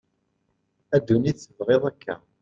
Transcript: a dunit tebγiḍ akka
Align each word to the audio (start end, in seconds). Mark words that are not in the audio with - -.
a 0.95 0.97
dunit 1.07 1.37
tebγiḍ 1.45 1.83
akka 1.89 2.15